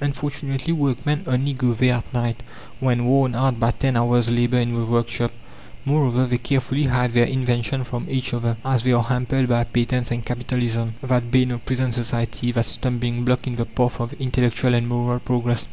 [0.00, 2.44] Unfortunately workmen only go there at night
[2.78, 5.32] when worn out by ten hours' labour in the workshop.
[5.84, 10.12] Moreover, they carefully hide their inventions from each other, as they are hampered by patents
[10.12, 14.72] and Capitalism that bane of present society, that stumbling block in the path of intellectual
[14.72, 15.60] and moral progress.